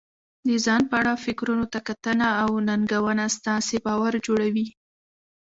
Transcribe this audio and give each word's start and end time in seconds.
د 0.47 0.49
ځان 0.65 0.81
په 0.89 0.95
اړه 1.01 1.13
فکرونو 1.25 1.65
ته 1.73 1.79
کتنه 1.87 2.27
او 2.43 2.49
ننګونه 2.67 3.25
ستاسې 3.37 3.75
باور 3.85 4.13
جوړوي. 4.25 4.67